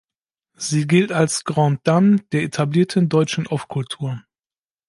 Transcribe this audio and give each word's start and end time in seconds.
Sie 0.55 0.87
gilt 0.87 1.11
als 1.11 1.43
"Grande 1.43 1.79
Dame" 1.83 2.15
der 2.31 2.41
etablierten 2.41 3.07
deutschen 3.07 3.45
Off-Kultur. 3.45 4.23